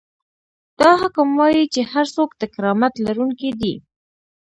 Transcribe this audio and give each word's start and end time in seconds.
دا 0.79 0.91
حکم 1.01 1.27
وايي 1.39 1.63
چې 1.73 1.81
هر 1.91 2.05
څوک 2.15 2.29
د 2.35 2.43
کرامت 2.53 2.93
لرونکی 3.05 3.51
دی. 3.59 3.73